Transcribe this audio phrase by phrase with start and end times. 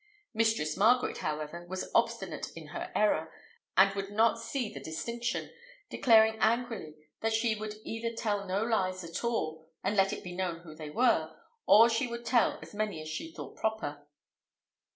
[0.33, 3.31] Mistress Margaret, however, was obstinate in her error,
[3.77, 5.51] and would not see the distinction,
[5.91, 10.31] declaring angrily that she would either tell no lies at all, and let it be
[10.35, 11.35] known who they were,
[11.67, 14.07] or she would tell as many as she thought proper.